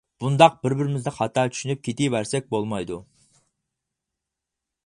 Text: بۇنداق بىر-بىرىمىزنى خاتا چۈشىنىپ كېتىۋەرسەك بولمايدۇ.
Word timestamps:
بۇنداق 0.23 0.53
بىر-بىرىمىزنى 0.63 1.13
خاتا 1.17 1.43
چۈشىنىپ 1.51 1.83
كېتىۋەرسەك 1.89 2.51
بولمايدۇ. 2.57 3.01